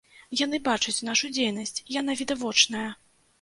[0.39, 2.89] Яны бачаць нашу дзейнасць, яна відавочная.